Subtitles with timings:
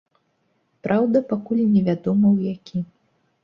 [0.87, 2.87] Праўда, пакуль невядома, у які.